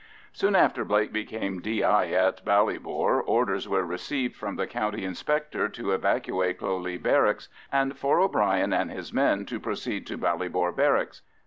Soon 0.33 0.55
after 0.55 0.83
Blake 0.83 1.13
became 1.13 1.61
D.I. 1.61 2.07
at 2.09 2.43
Ballybor, 2.43 3.21
orders 3.23 3.67
were 3.69 3.83
received 3.85 4.35
from 4.35 4.55
the 4.55 4.65
County 4.65 5.05
Inspector 5.05 5.69
to 5.69 5.91
evacuate 5.91 6.57
Cloghleagh 6.57 7.03
Barracks, 7.03 7.49
and 7.71 7.95
for 7.95 8.19
O'Bryan 8.19 8.73
and 8.73 8.89
his 8.91 9.13
men 9.13 9.45
to 9.45 9.59
proceed 9.59 10.07
to 10.07 10.17
Ballybor 10.17 10.75
Barracks. 10.75 11.21